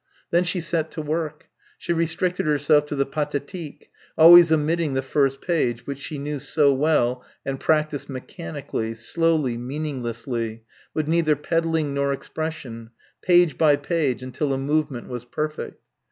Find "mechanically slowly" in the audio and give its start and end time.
8.09-9.57